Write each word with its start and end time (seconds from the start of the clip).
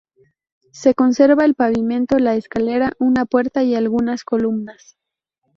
Se 0.71 0.95
conserva 0.95 1.45
el 1.45 1.53
pavimento, 1.53 2.17
la 2.17 2.33
escalera, 2.33 2.93
una 2.97 3.25
puerta 3.27 3.63
y 3.63 3.75
algunas 3.75 4.23
columnas. 4.23 4.97